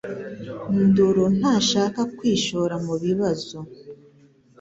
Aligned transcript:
ndoro 0.87 1.23
ntashaka 1.37 2.01
kwishora 2.17 2.75
mubibazo 2.85 3.57